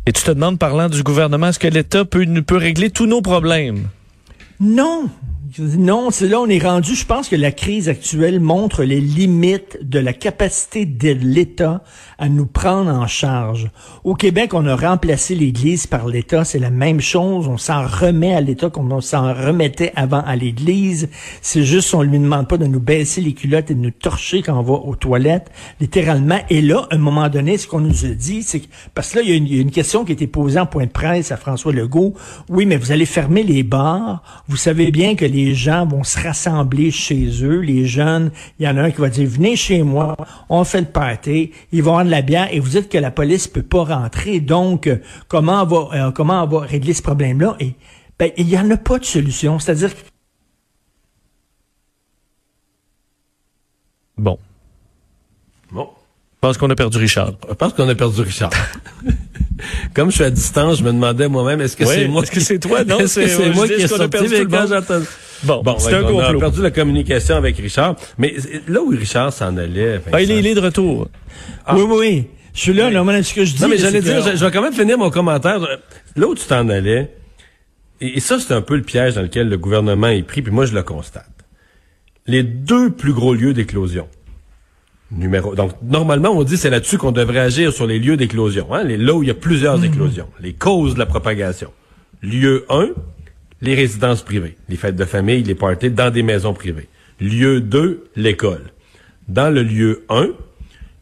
Et 0.07 0.13
tu 0.13 0.23
te 0.23 0.31
demandes, 0.31 0.59
parlant 0.59 0.89
du 0.89 1.03
gouvernement, 1.03 1.49
est-ce 1.49 1.59
que 1.59 1.69
l'État 1.69 2.05
peut, 2.05 2.25
peut 2.47 2.57
régler 2.57 2.91
tous 2.91 3.07
nos 3.07 3.21
problèmes? 3.21 3.89
Non. 4.61 5.09
Non, 5.57 6.11
c'est 6.11 6.29
là 6.29 6.41
on 6.41 6.49
est 6.49 6.63
rendu. 6.63 6.95
Je 6.95 7.07
pense 7.07 7.29
que 7.29 7.37
la 7.37 7.53
crise 7.53 7.89
actuelle 7.89 8.41
montre 8.41 8.83
les 8.83 9.01
limites 9.01 9.79
de 9.83 9.99
la 9.99 10.13
capacité 10.13 10.85
de 10.85 11.11
l'État 11.11 11.83
à 12.19 12.29
nous 12.29 12.45
prendre 12.45 12.91
en 12.91 13.07
charge. 13.07 13.71
Au 14.05 14.15
Québec, 14.15 14.53
on 14.53 14.67
a 14.67 14.75
remplacé 14.75 15.35
l'Église 15.35 15.87
par 15.87 16.09
l'État. 16.09 16.45
C'est 16.45 16.59
la 16.59 16.71
même 16.71 17.01
chose. 17.01 17.49
On 17.49 17.57
s'en 17.57 17.87
remet 17.87 18.35
à 18.35 18.41
l'État 18.41 18.69
comme 18.69 18.93
on 18.93 19.01
s'en 19.01 19.33
remettait 19.33 19.93
avant 19.97 20.21
à 20.23 20.37
l'Église. 20.37 21.09
C'est 21.41 21.63
juste 21.63 21.95
on 21.95 22.03
lui 22.03 22.19
demande 22.19 22.49
pas 22.49 22.59
de 22.59 22.67
nous 22.67 22.81
baisser 22.81 23.21
les 23.21 23.33
culottes 23.33 23.71
et 23.71 23.75
de 23.75 23.81
nous 23.81 23.93
torcher 23.93 24.43
quand 24.43 24.59
on 24.59 24.63
va 24.63 24.75
aux 24.75 24.97
toilettes, 24.97 25.51
littéralement. 25.81 26.41
Et 26.51 26.61
là, 26.61 26.87
à 26.91 26.97
un 26.97 26.99
moment 26.99 27.29
donné, 27.29 27.57
ce 27.57 27.67
qu'on 27.67 27.81
nous 27.81 28.05
a 28.05 28.09
dit, 28.09 28.43
c'est 28.43 28.61
que 28.61 28.67
parce 28.95 29.13
que 29.13 29.19
là, 29.19 29.23
il 29.25 29.31
y, 29.31 29.33
a 29.33 29.37
une, 29.37 29.47
il 29.47 29.55
y 29.55 29.59
a 29.59 29.63
une 29.63 29.71
question 29.71 30.05
qui 30.05 30.13
a 30.13 30.15
été 30.15 30.27
posée 30.27 30.59
en 30.59 30.67
point 30.67 30.85
de 30.85 30.91
presse 30.91 31.33
à 31.33 31.37
François 31.37 31.73
Legault. 31.73 32.15
Oui, 32.51 32.67
mais 32.67 32.77
vous 32.77 32.93
allez 32.93 33.07
fermer 33.07 33.45
les 33.45 33.63
bars. 33.63 34.23
Vous 34.49 34.57
savez 34.57 34.91
bien 34.91 35.15
que 35.15 35.25
les 35.25 35.38
gens 35.55 35.87
vont 35.87 36.05
se 36.05 36.19
rassembler 36.19 36.91
chez 36.91 37.45
eux. 37.45 37.61
Les 37.61 37.87
jeunes, 37.87 38.31
il 38.59 38.67
y 38.67 38.69
en 38.69 38.77
a 38.77 38.83
un 38.83 38.91
qui 38.91 39.01
va 39.01 39.09
dire 39.09 39.29
venez 39.29 39.57
chez 39.57 39.83
moi, 39.83 40.17
on 40.49 40.65
fait 40.65 40.81
le 40.81 40.87
party, 40.87 41.53
ils 41.73 41.83
vont 41.83 41.93
avoir 41.93 42.05
de 42.05 42.11
la 42.11 42.23
bière 42.23 42.49
et 42.53 42.61
vous 42.61 42.71
dites 42.71 42.89
que 42.89 42.99
la 42.99 43.11
police 43.11 43.47
peut 43.47 43.63
pas 43.63 43.85
rentrer. 43.85 44.41
Donc, 44.41 44.87
euh, 44.87 44.99
comment 45.29 45.63
on 45.63 45.67
va 45.67 46.07
euh, 46.07 46.11
comment 46.13 46.43
on 46.43 46.47
va 46.47 46.61
régler 46.61 46.93
ce 46.93 47.03
problème-là? 47.03 47.57
Et 47.61 47.75
ben, 48.19 48.31
il 48.37 48.49
y 48.49 48.59
en 48.59 48.71
a 48.71 48.77
pas 48.77 48.99
de 48.99 49.05
solution. 49.05 49.59
C'est-à-dire 49.59 49.91
Bon. 54.19 54.39
Bon. 55.71 55.89
Je 56.35 56.41
pense 56.41 56.59
qu'on 56.59 56.71
a 56.71 56.75
perdu 56.75 56.99
Richard. 56.99 57.33
Je 57.49 57.55
pense 57.55 57.73
qu'on 57.73 57.89
a 57.89 57.95
perdu 57.95 58.21
Richard. 58.23 58.51
Comme 59.95 60.11
je 60.11 60.17
suis 60.17 60.25
à 60.25 60.31
distance, 60.31 60.79
je 60.79 60.85
me 60.85 60.93
demandais 60.93 61.29
moi-même, 61.29 61.61
est-ce 61.61 61.77
que 61.77 61.85
Oui, 61.85 61.95
c'est 61.95 62.09
moi 62.09 62.23
est-ce 62.23 62.31
que 62.31 62.41
c'est 62.41 62.59
toi? 62.59 62.85
Non, 62.85 62.99
c'est- 63.07 63.29
c'est 63.29 63.49
je 63.51 63.53
moi 63.53 63.67
qui 63.67 63.75
ai 63.75 63.87
sorti, 63.89 64.09
perdu 64.09 64.29
tout 64.29 64.35
le 64.35 64.47
quand. 64.47 65.01
Bon, 65.45 65.63
Bon, 65.63 65.77
c'est 65.79 65.89
ouais, 65.95 65.95
un 65.95 66.03
on 66.05 66.19
a 66.21 66.35
perdu 66.39 66.63
la 66.63 66.71
communication 66.71 67.37
avec 67.37 67.57
Richard. 67.59 67.97
Mais 68.19 68.35
là 68.67 68.81
où 68.83 68.89
Richard 68.91 69.33
s'en 69.33 69.57
allait... 69.57 70.01
Ah, 70.13 70.21
il, 70.21 70.31
est, 70.31 70.39
il 70.39 70.47
est 70.47 70.55
de 70.55 70.61
retour. 70.61 71.09
oui, 71.73 71.83
oui, 71.83 71.97
oui. 71.99 72.25
Je 72.55 72.61
suis 72.61 72.73
là, 72.73 72.91
là, 72.91 73.05
moi, 73.05 73.23
ce 73.23 73.35
que 73.35 73.45
je 73.45 73.55
dis. 73.55 73.63
Non, 73.63 73.69
mais 73.69 73.79
j'allais 73.79 74.01
que- 74.01 74.05
dire, 74.05 74.21
je, 74.33 74.37
je 74.37 74.45
vais 74.45 74.51
quand 74.51 74.63
même 74.63 74.73
finir 74.73 74.99
mon 74.99 75.11
commentaire. 75.11 75.61
Là 76.17 76.27
où 76.27 76.35
tu 76.35 76.45
t'en 76.45 76.69
allais, 76.69 77.13
et, 78.01 78.17
et 78.17 78.21
ça, 78.21 78.39
c'est 78.41 78.53
un 78.53 78.63
peu 78.63 78.75
le 78.77 78.83
piège 78.83 79.15
dans 79.15 79.23
lequel 79.23 79.49
le 79.49 79.57
gouvernement 79.59 80.09
est 80.09 80.23
pris, 80.25 80.43
puis 80.43 80.53
moi, 80.53 80.67
je 80.67 80.75
le 80.75 80.83
constate. 80.83 81.29
Les 82.27 82.43
deux 82.43 82.91
plus 82.91 83.13
gros 83.13 83.33
lieux 83.35 83.55
d'éclosion. 83.55 84.09
Numéro. 85.11 85.55
Donc, 85.55 85.73
normalement, 85.83 86.31
on 86.31 86.43
dit 86.45 86.59
c'est 86.59 86.69
là-dessus 86.71 86.99
qu'on 86.99 87.13
devrait 87.13 87.39
agir 87.39 87.73
sur 87.73 87.87
les 87.87 87.99
lieux 87.99 88.17
d'éclosion, 88.19 88.75
hein, 88.75 88.85
les, 88.85 88.99
là 88.99 89.15
où 89.15 89.23
il 89.23 89.29
y 89.29 89.31
a 89.31 89.35
plusieurs 89.35 89.83
éclosions, 89.83 90.29
les 90.41 90.53
causes 90.53 90.95
de 90.95 90.99
la 90.99 91.07
propagation. 91.07 91.71
Lieu 92.23 92.67
1, 92.69 92.89
les 93.63 93.75
résidences 93.75 94.23
privées, 94.23 94.57
les 94.69 94.77
fêtes 94.77 94.97
de 94.97 95.05
famille, 95.07 95.43
les 95.43 95.55
parties 95.55 95.91
dans 95.91 96.13
des 96.13 96.23
maisons 96.23 96.53
privées. 96.53 96.89
Lieu 97.21 97.61
2, 97.63 98.05
l'école. 98.17 98.65
Dans 99.29 99.49
le 99.53 99.63
lieu 99.63 100.05
1, 100.11 100.29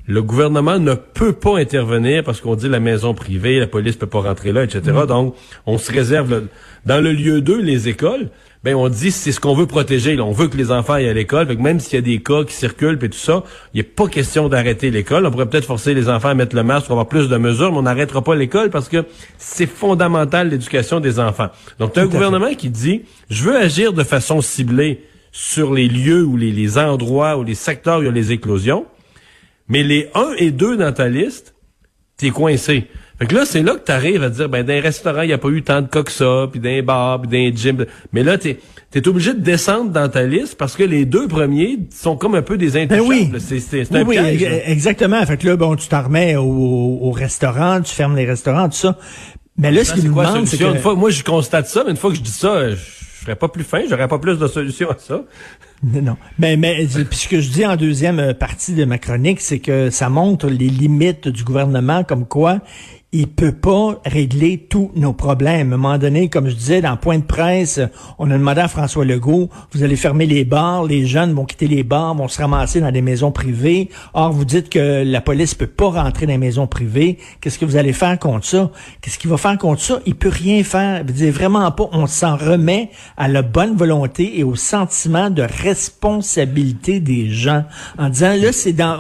le 0.07 0.23
gouvernement 0.23 0.79
ne 0.79 0.95
peut 0.95 1.33
pas 1.33 1.59
intervenir 1.59 2.23
parce 2.23 2.41
qu'on 2.41 2.55
dit 2.55 2.69
la 2.69 2.79
maison 2.79 3.13
privée, 3.13 3.59
la 3.59 3.67
police 3.67 3.97
peut 3.97 4.07
pas 4.07 4.21
rentrer 4.21 4.53
là, 4.53 4.63
etc. 4.63 4.83
Donc, 5.09 5.35
on 5.67 5.79
se 5.79 5.91
réserve. 5.91 6.31
le- 6.31 6.49
Dans 6.85 7.03
le 7.03 7.11
lieu 7.13 7.41
2, 7.41 7.61
les 7.61 7.89
écoles, 7.89 8.29
ben 8.67 8.75
on 8.75 8.89
dit 8.89 9.13
c'est 9.13 9.31
ce 9.31 9.39
qu'on 9.39 9.55
veut 9.55 9.69
protéger. 9.69 10.17
là. 10.17 10.25
On 10.25 10.33
veut 10.33 10.49
que 10.49 10.57
les 10.57 10.73
enfants 10.73 10.95
aillent 10.95 11.09
à 11.09 11.13
l'école. 11.13 11.47
Fait 11.47 11.55
que 11.55 11.63
même 11.63 11.79
s'il 11.79 11.95
y 11.95 11.99
a 11.99 12.01
des 12.01 12.21
cas 12.21 12.43
qui 12.43 12.53
circulent 12.53 12.99
et 13.01 13.09
tout 13.09 13.17
ça, 13.17 13.45
il 13.73 13.81
n'y 13.81 13.87
a 13.87 13.89
pas 13.95 14.09
question 14.09 14.49
d'arrêter 14.49 14.91
l'école. 14.91 15.25
On 15.25 15.31
pourrait 15.31 15.49
peut-être 15.49 15.67
forcer 15.67 15.95
les 15.95 16.09
enfants 16.09 16.31
à 16.31 16.35
mettre 16.35 16.57
le 16.57 16.65
masque 16.65 16.87
pour 16.87 16.95
avoir 16.95 17.07
plus 17.07 17.29
de 17.29 17.37
mesures, 17.37 17.71
mais 17.71 17.79
on 17.79 17.83
n'arrêtera 17.83 18.25
pas 18.25 18.35
l'école 18.35 18.71
parce 18.71 18.89
que 18.89 19.05
c'est 19.39 19.69
fondamental 19.69 20.49
l'éducation 20.49 20.99
des 20.99 21.21
enfants. 21.21 21.47
Donc, 21.79 21.93
tu 21.93 22.01
as 22.01 22.03
un 22.03 22.07
gouvernement 22.07 22.55
qui 22.55 22.69
dit 22.69 23.03
je 23.31 23.45
veux 23.45 23.57
agir 23.57 23.93
de 23.93 24.03
façon 24.03 24.41
ciblée 24.41 25.05
sur 25.31 25.73
les 25.73 25.87
lieux 25.87 26.25
ou 26.25 26.37
les, 26.37 26.51
les 26.51 26.77
endroits 26.77 27.39
ou 27.39 27.45
les 27.45 27.55
secteurs 27.55 28.01
où 28.01 28.03
il 28.03 28.07
y 28.07 28.09
a 28.09 28.13
les 28.13 28.33
éclosions. 28.33 28.85
Mais 29.69 29.85
les 29.85 30.11
1 30.17 30.33
et 30.39 30.51
2 30.51 30.77
dans 30.77 30.93
ta 30.93 31.09
liste, 31.09 31.55
t'es 32.17 32.31
coincé. 32.31 32.89
Fait 33.19 33.27
que 33.27 33.35
là, 33.35 33.45
c'est 33.47 33.63
là 33.63 33.73
que 33.75 33.81
t'arrives 33.81 34.23
à 34.23 34.29
dire, 34.29 34.49
ben, 34.49 34.63
dans 34.63 34.73
les 34.73 34.81
restaurants, 34.81 35.23
il 35.23 35.29
n'y 35.29 35.33
a 35.33 35.39
pas 35.39 35.49
eu 35.49 35.63
tant 35.63 35.81
de 35.81 35.87
cas 35.87 36.03
que 36.03 36.13
ça, 36.13 36.47
puis 36.51 36.61
les 36.61 36.83
bars, 36.83 37.21
puis 37.23 37.31
les 37.31 37.57
gyms. 37.57 37.87
Mais 38.13 38.23
là, 38.23 38.37
t'es 38.37 38.59
es 38.95 39.09
obligé 39.09 39.35
de 39.35 39.41
descendre 39.41 39.91
dans 39.91 40.09
ta 40.09 40.23
liste 40.23 40.57
parce 40.57 40.75
que 40.77 40.83
les 40.83 41.05
deux 41.05 41.27
premiers 41.29 41.79
sont 41.91 42.17
comme 42.17 42.35
un 42.35 42.43
peu 42.43 42.57
des 42.57 42.77
intouchables. 42.77 43.09
Ben 43.09 43.09
oui. 43.09 43.33
C'est 43.61 43.91
Oui, 43.91 43.99
un 43.99 44.05
oui, 44.05 44.17
piège. 44.17 44.43
ex- 44.43 44.51
là. 44.51 44.69
exactement. 44.71 45.27
Fait 45.27 45.37
que 45.37 45.47
là, 45.47 45.57
bon, 45.57 45.77
tu 45.77 45.89
t'en 45.89 46.03
remets 46.03 46.37
au, 46.37 46.45
au 47.03 47.11
restaurant, 47.11 47.81
tu 47.83 47.93
fermes 47.95 48.17
les 48.17 48.25
restaurants, 48.27 48.69
tout 48.69 48.77
ça. 48.77 48.97
Mais 49.59 49.71
là, 49.71 49.85
ce 49.85 49.97
c'est 49.97 50.03
nous 50.07 50.13
quoi 50.15 50.25
la 50.25 50.31
demandent, 50.33 50.47
c'est 50.47 50.59
que... 50.59 50.65
Une 50.65 50.79
fois, 50.79 50.95
moi, 50.95 51.11
je 51.11 51.23
constate 51.25 51.67
ça, 51.67 51.83
mais 51.85 51.91
une 51.93 51.97
fois 51.97 52.11
que 52.11 52.17
je 52.17 52.23
dis 52.23 52.31
ça, 52.31 52.71
je 52.71 52.77
ferais 52.77 53.37
pas 53.37 53.49
plus 53.49 53.65
fin, 53.65 53.81
j'aurais 53.89 54.09
pas 54.09 54.19
plus 54.19 54.39
de 54.39 54.47
solution 54.47 54.91
à 54.91 54.97
ça. 54.99 55.23
Non, 55.83 56.03
non. 56.03 56.17
Mais, 56.39 56.57
mais 56.57 56.87
puis 56.87 57.19
ce 57.19 57.29
que 57.29 57.41
je 57.41 57.51
dis 57.51 57.67
en 57.67 57.77
deuxième 57.77 58.19
euh, 58.19 58.35
partie 58.35 58.73
de 58.75 58.85
ma 58.87 58.97
chronique, 58.99 59.41
c'est 59.41 59.59
que 59.59 59.91
ça 59.91 60.09
montre 60.09 60.49
les 60.49 60.69
limites 60.69 61.29
du 61.29 61.45
gouvernement, 61.45 62.03
comme 62.05 62.27
quoi 62.27 62.61
il 63.19 63.29
peut 63.29 63.53
pas 63.53 64.01
régler 64.05 64.67
tous 64.69 64.91
nos 64.95 65.13
problèmes. 65.13 65.73
À 65.73 65.75
un 65.75 65.79
moment 65.79 65.99
donné, 65.99 66.29
comme 66.29 66.49
je 66.49 66.55
disais, 66.55 66.81
dans 66.81 66.97
Point 66.97 67.19
de 67.19 67.25
presse, 67.25 67.81
on 68.19 68.31
a 68.31 68.35
demandé 68.39 68.61
à 68.61 68.69
François 68.69 69.05
Legault, 69.05 69.49
vous 69.73 69.83
allez 69.83 69.97
fermer 69.97 70.27
les 70.27 70.45
bars, 70.45 70.85
les 70.85 71.07
jeunes 71.07 71.33
vont 71.33 71.45
quitter 71.45 71.67
les 71.69 71.83
bars, 71.83 72.15
vont 72.15 72.29
se 72.29 72.41
ramasser 72.41 72.81
dans 72.81 72.91
des 72.93 73.03
maisons 73.03 73.33
privées. 73.33 73.89
Or, 74.15 74.33
vous 74.33 74.45
dites 74.45 74.69
que 74.69 75.03
la 75.05 75.21
police 75.21 75.55
peut 75.55 75.67
pas 75.67 75.89
rentrer 75.91 76.27
dans 76.27 76.33
les 76.33 76.39
maisons 76.39 76.67
privées. 76.67 77.19
Qu'est-ce 77.41 77.59
que 77.59 77.65
vous 77.65 77.77
allez 77.77 77.93
faire 77.93 78.19
contre 78.19 78.45
ça? 78.45 78.71
Qu'est-ce 79.01 79.19
qu'il 79.19 79.31
va 79.31 79.37
faire 79.37 79.57
contre 79.59 79.81
ça? 79.81 80.01
Il 80.07 80.15
peut 80.15 80.29
rien 80.31 80.63
faire. 80.65 81.05
Veux 81.05 81.13
dire, 81.13 81.33
vraiment 81.33 81.71
pas. 81.71 81.89
On 81.93 82.07
s'en 82.07 82.37
remet 82.37 82.91
à 83.17 83.29
la 83.29 83.43
bonne 83.43 83.77
volonté 83.77 84.39
et 84.39 84.45
au 84.45 84.55
sentiment 84.57 85.31
de 85.31 85.43
responsabilité 85.43 87.01
des 87.01 87.29
gens 87.31 87.65
en 87.99 88.09
disant, 88.09 88.35
là, 88.37 88.53
c'est 88.53 88.73
dans, 88.73 88.97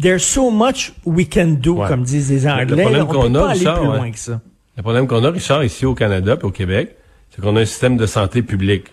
there's 0.00 0.22
so 0.24 0.50
much 0.50 0.92
we 1.04 1.26
can 1.28 1.56
do, 1.60 1.74
Ouais. 1.74 1.88
comme 1.88 2.02
disent 2.02 2.30
les 2.30 2.40
Le 2.40 2.50
Anglais. 2.50 2.82
problème 2.82 3.06
qu'on 3.06 3.34
a, 3.34 3.43
pas 3.44 3.50
aller 3.50 3.58
Richard, 3.60 3.80
plus 3.80 3.88
ouais. 3.88 3.96
loin 3.96 4.10
que 4.10 4.18
ça. 4.18 4.40
Le 4.76 4.82
problème 4.82 5.06
qu'on 5.06 5.24
a, 5.24 5.30
Richard, 5.30 5.64
ici 5.64 5.86
au 5.86 5.94
Canada 5.94 6.36
et 6.40 6.44
au 6.44 6.50
Québec, 6.50 6.96
c'est 7.30 7.40
qu'on 7.40 7.56
a 7.56 7.60
un 7.60 7.64
système 7.64 7.96
de 7.96 8.06
santé 8.06 8.42
publique. 8.42 8.86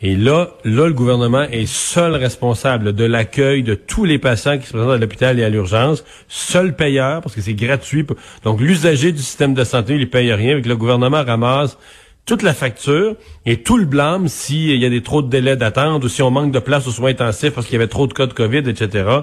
Et 0.00 0.14
là, 0.14 0.50
là, 0.64 0.86
le 0.86 0.92
gouvernement 0.92 1.42
est 1.42 1.66
seul 1.66 2.14
responsable 2.14 2.92
de 2.92 3.04
l'accueil 3.04 3.62
de 3.62 3.74
tous 3.74 4.04
les 4.04 4.18
patients 4.18 4.58
qui 4.58 4.66
se 4.66 4.72
présentent 4.72 4.92
à 4.92 4.98
l'hôpital 4.98 5.38
et 5.38 5.44
à 5.44 5.48
l'urgence, 5.48 6.04
seul 6.28 6.76
payeur, 6.76 7.22
parce 7.22 7.34
que 7.34 7.40
c'est 7.40 7.54
gratuit. 7.54 8.06
Donc, 8.44 8.60
l'usager 8.60 9.12
du 9.12 9.22
système 9.22 9.54
de 9.54 9.64
santé, 9.64 9.94
il 9.94 10.00
ne 10.00 10.04
paye 10.04 10.32
rien, 10.32 10.52
avec 10.52 10.66
le 10.66 10.76
gouvernement 10.76 11.24
ramasse 11.24 11.78
toute 12.26 12.42
la 12.42 12.54
facture 12.54 13.14
et 13.46 13.62
tout 13.62 13.78
le 13.78 13.84
blâme 13.84 14.26
s'il 14.26 14.76
y 14.76 14.84
a 14.84 14.90
des 14.90 15.02
trop 15.02 15.22
de 15.22 15.28
délais 15.28 15.56
d'attente 15.56 16.02
ou 16.04 16.08
si 16.08 16.22
on 16.22 16.30
manque 16.32 16.50
de 16.50 16.58
place 16.58 16.86
aux 16.88 16.90
soins 16.90 17.10
intensifs 17.10 17.52
parce 17.54 17.66
qu'il 17.66 17.74
y 17.74 17.76
avait 17.76 17.86
trop 17.86 18.08
de 18.08 18.12
cas 18.12 18.26
de 18.26 18.32
COVID, 18.32 18.68
etc. 18.68 19.20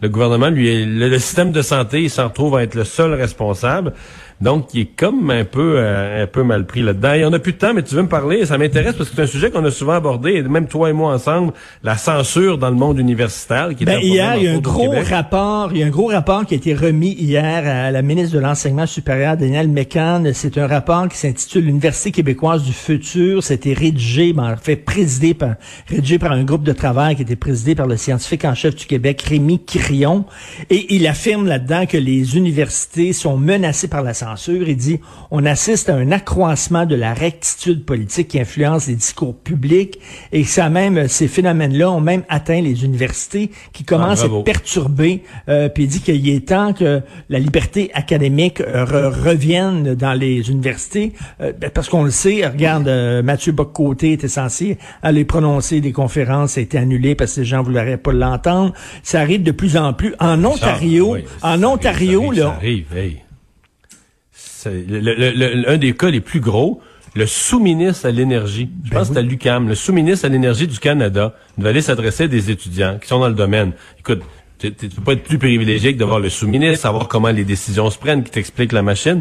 Le 0.00 0.08
gouvernement, 0.08 0.50
lui, 0.50 0.86
le, 0.86 1.08
le 1.08 1.18
système 1.18 1.50
de 1.50 1.62
santé, 1.62 2.02
il 2.02 2.10
s'en 2.10 2.28
retrouve 2.28 2.56
à 2.56 2.62
être 2.62 2.76
le 2.76 2.84
seul 2.84 3.12
responsable. 3.12 3.92
Donc, 4.40 4.74
il 4.74 4.80
est 4.80 4.96
comme 4.96 5.30
un 5.30 5.44
peu 5.44 5.74
euh, 5.78 6.24
un 6.24 6.26
peu 6.26 6.42
mal 6.42 6.66
pris 6.66 6.82
là-dedans. 6.82 7.12
Et 7.14 7.24
on 7.24 7.30
n'a 7.30 7.38
plus 7.38 7.52
de 7.52 7.58
temps, 7.58 7.72
mais 7.72 7.82
tu 7.82 7.94
veux 7.94 8.02
me 8.02 8.08
parler, 8.08 8.44
ça 8.46 8.58
m'intéresse 8.58 8.94
parce 8.94 9.08
que 9.10 9.16
c'est 9.16 9.22
un 9.22 9.26
sujet 9.26 9.50
qu'on 9.50 9.64
a 9.64 9.70
souvent 9.70 9.92
abordé, 9.92 10.32
et 10.32 10.42
même 10.42 10.66
toi 10.66 10.90
et 10.90 10.92
moi 10.92 11.14
ensemble, 11.14 11.52
la 11.82 11.96
censure 11.96 12.58
dans 12.58 12.70
le 12.70 12.76
monde 12.76 12.98
universitaire. 12.98 13.70
Qui 13.76 13.84
Ben, 13.84 14.00
hier, 14.00 14.36
il 14.36 14.44
y 14.44 14.48
a 14.48 14.52
un 14.52 14.58
gros 14.58 14.94
rapport, 15.08 15.70
il 15.72 15.78
y 15.78 15.82
a 15.82 15.86
un 15.86 15.90
gros 15.90 16.08
rapport 16.08 16.44
qui 16.46 16.54
a 16.54 16.56
été 16.56 16.74
remis 16.74 17.12
hier 17.12 17.66
à 17.66 17.90
la 17.90 18.02
ministre 18.02 18.34
de 18.34 18.40
l'Enseignement 18.40 18.86
supérieur, 18.86 19.36
Danielle 19.36 19.68
Mécan. 19.68 20.22
C'est 20.32 20.58
un 20.58 20.66
rapport 20.66 21.08
qui 21.08 21.16
s'intitule 21.16 21.64
L'Université 21.64 22.10
québécoise 22.10 22.64
du 22.64 22.72
futur. 22.72 23.42
C'était 23.42 23.72
rédigé, 23.72 24.32
ben, 24.32 24.56
fait 24.56 24.76
présidé 24.76 25.34
par, 25.34 25.54
rédigé 25.88 26.18
par 26.18 26.32
un 26.32 26.44
groupe 26.44 26.64
de 26.64 26.72
travail 26.72 27.16
qui 27.16 27.22
était 27.22 27.36
présidé 27.36 27.74
par 27.74 27.86
le 27.86 27.96
scientifique 27.96 28.44
en 28.44 28.54
chef 28.54 28.74
du 28.74 28.86
Québec, 28.86 29.22
Rémi 29.22 29.64
Crillon. 29.64 30.24
Et 30.70 30.94
il 30.94 31.06
affirme 31.06 31.46
là-dedans 31.46 31.86
que 31.86 31.96
les 31.96 32.36
universités 32.36 33.12
sont 33.12 33.36
menacées 33.36 33.88
par 33.88 34.02
la 34.02 34.12
censure. 34.12 34.23
Il 34.48 34.76
dit, 34.76 35.00
on 35.30 35.44
assiste 35.44 35.88
à 35.88 35.94
un 35.94 36.10
accroissement 36.10 36.86
de 36.86 36.94
la 36.94 37.14
rectitude 37.14 37.84
politique 37.84 38.28
qui 38.28 38.40
influence 38.40 38.86
les 38.86 38.94
discours 38.94 39.34
publics 39.34 39.98
et 40.32 40.44
ça 40.44 40.68
même, 40.68 41.08
ces 41.08 41.28
phénomènes-là 41.28 41.90
ont 41.90 42.00
même 42.00 42.22
atteint 42.28 42.60
les 42.60 42.84
universités 42.84 43.50
qui 43.72 43.84
commencent 43.84 44.22
à 44.22 44.26
être 44.26 44.44
perturbées. 44.44 45.22
Euh, 45.48 45.68
puis 45.68 45.84
il 45.84 45.88
dit 45.88 46.00
qu'il 46.00 46.28
est 46.28 46.48
temps 46.48 46.72
que 46.72 47.02
la 47.28 47.38
liberté 47.38 47.90
académique 47.94 48.60
euh, 48.60 48.84
revienne 49.10 49.94
dans 49.94 50.12
les 50.12 50.50
universités, 50.50 51.12
euh, 51.40 51.52
ben, 51.58 51.70
parce 51.70 51.88
qu'on 51.88 52.04
le 52.04 52.10
sait, 52.10 52.46
regarde, 52.46 52.88
euh, 52.88 53.22
Mathieu 53.22 53.52
Boccoté 53.52 54.12
était 54.12 54.28
censé 54.28 54.78
aller 55.02 55.24
prononcer 55.24 55.80
des 55.80 55.92
conférences, 55.92 56.52
ça 56.52 56.60
a 56.60 56.62
été 56.62 56.78
annulé 56.78 57.14
parce 57.14 57.34
que 57.34 57.40
les 57.40 57.46
gens 57.46 57.58
ne 57.58 57.64
voulaient 57.64 57.96
pas 57.96 58.12
l'entendre. 58.12 58.72
Ça 59.02 59.20
arrive 59.20 59.42
de 59.42 59.52
plus 59.52 59.76
en 59.76 59.92
plus. 59.92 60.14
En 60.20 60.44
Ontario, 60.44 61.16
en 61.42 61.62
Ontario, 61.62 62.32
là... 62.32 62.58
C'est 64.70 65.68
un 65.68 65.76
des 65.76 65.92
cas 65.94 66.10
les 66.10 66.20
plus 66.20 66.40
gros, 66.40 66.80
le 67.14 67.26
sous-ministre 67.26 68.06
à 68.06 68.10
l'énergie, 68.10 68.68
je 68.84 68.90
ben 68.90 68.98
pense 68.98 69.08
que 69.08 69.14
c'est 69.14 69.20
à 69.20 69.22
l'UCAM, 69.22 69.68
le 69.68 69.74
sous-ministre 69.74 70.26
à 70.26 70.28
l'énergie 70.28 70.66
du 70.66 70.78
Canada, 70.78 71.34
va 71.58 71.68
aller 71.68 71.82
s'adresser 71.82 72.24
à 72.24 72.28
des 72.28 72.50
étudiants 72.50 72.98
qui 73.00 73.08
sont 73.08 73.20
dans 73.20 73.28
le 73.28 73.34
domaine. 73.34 73.72
Écoute, 73.98 74.22
tu 74.58 74.68
ne 74.68 74.72
peux 74.72 75.02
pas 75.02 75.12
être 75.12 75.22
plus 75.22 75.38
privilégié 75.38 75.94
que 75.94 75.98
de 75.98 76.04
voir 76.04 76.20
le 76.20 76.28
sous-ministre, 76.28 76.80
savoir 76.80 77.08
comment 77.08 77.30
les 77.30 77.44
décisions 77.44 77.90
se 77.90 77.98
prennent, 77.98 78.24
qui 78.24 78.30
t'explique 78.30 78.72
la 78.72 78.82
machine. 78.82 79.20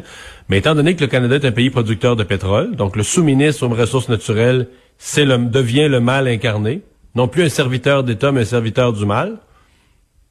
Mais 0.50 0.60
étant 0.60 0.76
donné 0.76 0.96
que 0.96 1.02
le 1.02 1.08
Canada 1.08 1.36
est 1.36 1.46
un 1.46 1.52
pays 1.52 1.70
producteur 1.70 2.16
de 2.16 2.24
pétrole, 2.24 2.76
donc 2.76 2.96
le 2.96 3.04
sous-ministre 3.04 3.66
aux 3.66 3.70
ressources 3.70 4.10
naturelles 4.10 4.68
c'est 4.98 5.26
le, 5.26 5.38
devient 5.38 5.90
le 5.90 6.00
mal 6.00 6.28
incarné, 6.28 6.82
non 7.16 7.28
plus 7.28 7.44
un 7.44 7.50
serviteur 7.50 8.04
d'État, 8.04 8.32
mais 8.32 8.42
un 8.42 8.46
serviteur 8.46 8.94
du 8.94 9.06
mal. 9.06 9.38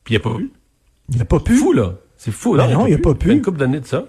Puis 0.04 0.14
il 0.14 0.18
n'y 0.18 0.24
a 0.24 0.28
pas 0.30 0.36
pu. 0.36 0.50
Il 1.14 1.20
a 1.20 1.24
pas 1.24 1.40
pu. 1.40 1.54
C'est 1.54 1.60
fou, 1.60 1.72
là. 1.72 1.94
C'est 2.16 2.32
fou, 2.32 2.54
là. 2.54 2.66
Ben 2.66 2.74
non, 2.74 2.86
il 2.86 2.90
n'y 2.90 2.94
a, 2.94 2.98
pas 2.98 3.14
pu. 3.14 3.30
une 3.30 3.42
couple 3.42 3.58
d'années 3.58 3.80
de 3.80 3.86
ça. 3.86 4.06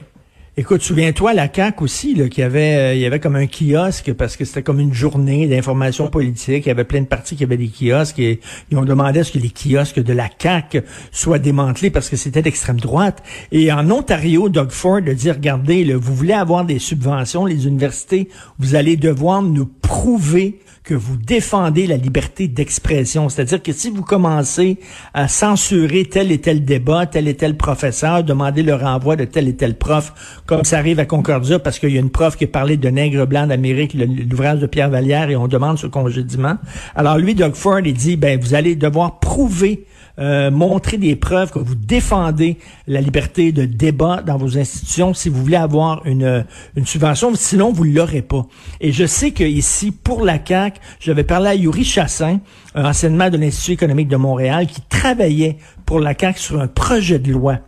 Écoute, 0.55 0.83
souviens-toi 0.83 1.33
la 1.33 1.47
CAC 1.47 1.81
aussi, 1.81 2.13
là, 2.13 2.29
qu'il 2.29 2.41
y 2.41 2.45
avait, 2.45 2.75
euh, 2.75 2.93
il 2.93 3.01
y 3.01 3.07
avait 3.07 3.19
comme 3.19 3.35
un 3.35 3.47
kiosque 3.47 4.13
parce 4.13 4.37
que 4.37 4.45
c'était 4.45 4.61
comme 4.61 4.79
une 4.79 4.93
journée 4.93 5.47
d'information 5.47 6.09
politique. 6.09 6.67
Il 6.67 6.69
y 6.69 6.71
avait 6.71 6.83
plein 6.83 7.01
de 7.01 7.07
partis 7.07 7.35
qui 7.35 7.43
avaient 7.43 7.57
des 7.57 7.69
kiosques 7.69 8.19
et 8.19 8.39
ils 8.69 8.77
ont 8.77 8.85
demandé 8.85 9.21
à 9.21 9.23
ce 9.23 9.31
que 9.31 9.39
les 9.39 9.49
kiosques 9.49 9.99
de 9.99 10.13
la 10.13 10.29
CAC 10.29 10.83
soient 11.11 11.39
démantelés 11.39 11.89
parce 11.89 12.07
que 12.07 12.17
c'était 12.17 12.43
d'extrême 12.43 12.79
droite. 12.79 13.23
Et 13.51 13.71
en 13.71 13.89
Ontario, 13.89 14.47
Doug 14.47 14.69
Ford 14.69 14.97
a 14.97 15.13
dit, 15.15 15.31
regardez, 15.31 15.91
vous 15.95 16.13
voulez 16.13 16.33
avoir 16.33 16.65
des 16.65 16.77
subventions, 16.77 17.47
les 17.47 17.65
universités, 17.65 18.29
vous 18.59 18.75
allez 18.75 18.95
devoir 18.95 19.41
nous 19.41 19.65
prouver 19.65 20.59
que 20.83 20.93
vous 20.93 21.17
défendez 21.17 21.87
la 21.87 21.97
liberté 21.97 22.47
d'expression. 22.47 23.29
C'est-à-dire 23.29 23.63
que 23.63 23.71
si 23.71 23.89
vous 23.89 24.03
commencez 24.03 24.77
à 25.13 25.27
censurer 25.27 26.05
tel 26.05 26.31
et 26.31 26.39
tel 26.39 26.65
débat, 26.65 27.05
tel 27.05 27.27
et 27.27 27.35
tel 27.35 27.57
professeur, 27.57 28.23
demander 28.23 28.63
le 28.63 28.75
renvoi 28.75 29.15
de 29.15 29.25
tel 29.25 29.47
et 29.47 29.55
tel 29.55 29.77
prof, 29.77 30.41
comme 30.45 30.63
ça 30.63 30.77
arrive 30.77 30.99
à 30.99 31.05
Concordia 31.05 31.59
parce 31.59 31.79
qu'il 31.79 31.89
y 31.89 31.97
a 31.97 32.01
une 32.01 32.09
prof 32.09 32.35
qui 32.35 32.47
parlé 32.47 32.77
de 32.77 32.89
nègre 32.89 33.25
blanc 33.25 33.47
d'Amérique, 33.47 33.93
l'ouvrage 33.93 34.59
de 34.59 34.67
Pierre 34.67 34.89
Vallière, 34.89 35.29
et 35.29 35.35
on 35.35 35.47
demande 35.47 35.77
ce 35.77 35.87
congédiement. 35.87 36.57
Alors 36.95 37.17
lui, 37.17 37.35
Doug 37.35 37.55
Ford, 37.55 37.79
il 37.83 37.93
dit, 37.93 38.15
ben, 38.15 38.39
vous 38.39 38.53
allez 38.53 38.75
devoir 38.75 39.19
prouver 39.19 39.85
euh, 40.19 40.51
montrer 40.51 40.97
des 40.97 41.15
preuves 41.15 41.51
que 41.51 41.59
vous 41.59 41.75
défendez 41.75 42.57
la 42.87 43.01
liberté 43.01 43.51
de 43.51 43.65
débat 43.65 44.21
dans 44.21 44.37
vos 44.37 44.57
institutions 44.57 45.13
si 45.13 45.29
vous 45.29 45.41
voulez 45.41 45.55
avoir 45.55 46.05
une, 46.05 46.45
une 46.75 46.85
subvention, 46.85 47.33
sinon 47.35 47.71
vous 47.71 47.83
l'aurez 47.83 48.21
pas. 48.21 48.45
Et 48.79 48.91
je 48.91 49.05
sais 49.05 49.31
que 49.31 49.43
ici, 49.43 49.91
pour 49.91 50.23
la 50.23 50.37
CAQ, 50.43 50.79
j'avais 50.99 51.23
parlé 51.23 51.49
à 51.49 51.55
Yuri 51.55 51.83
Chassin, 51.83 52.39
un 52.75 52.85
enseignement 52.85 53.29
de 53.29 53.37
l'Institut 53.37 53.71
économique 53.71 54.07
de 54.07 54.17
Montréal, 54.17 54.67
qui 54.67 54.81
travaillait 54.81 55.57
pour 55.85 55.99
la 55.99 56.13
CAQ 56.17 56.39
sur 56.39 56.61
un 56.61 56.67
projet 56.67 57.19
de 57.19 57.31
loi 57.31 57.59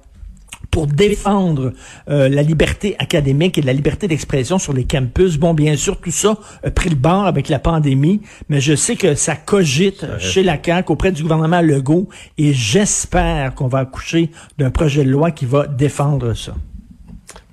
pour 0.75 0.88
défendre 0.88 1.72
euh, 2.10 2.27
la 2.27 2.41
liberté 2.41 2.98
académique 3.00 3.58
et 3.58 3.62
la 3.62 3.72
liberté 3.72 4.10
d'expression 4.10 4.60
sur 4.60 4.74
les 4.74 4.84
campus. 4.84 5.38
Bon, 5.38 5.53
bien 5.53 5.77
sûr, 5.77 6.01
tout 6.01 6.12
ça 6.12 6.38
a 6.65 6.70
pris 6.70 6.89
le 6.89 6.98
bord 6.98 7.27
avec 7.27 7.48
la 7.48 7.60
pandémie, 7.60 8.20
mais 8.50 8.60
je 8.60 8.75
sais 8.75 8.98
que 8.98 9.15
ça 9.15 9.38
cogite 9.38 10.05
chez 10.20 10.44
la 10.44 10.62
CAQ 10.62 10.91
auprès 10.91 11.13
du 11.13 11.24
gouvernement 11.24 11.62
Legault 11.62 12.10
et 12.38 12.51
j'espère 12.51 13.55
qu'on 13.55 13.70
va 13.70 13.79
accoucher 13.79 14.32
d'un 14.58 14.70
projet 14.70 15.05
de 15.05 15.10
loi 15.12 15.32
qui 15.32 15.46
va 15.46 15.65
défendre 15.65 16.34
ça. 16.34 16.53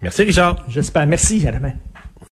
Merci, 0.02 0.24
Richard. 0.24 0.56
J'espère. 0.68 1.06
Merci, 1.06 1.46
à 1.46 1.52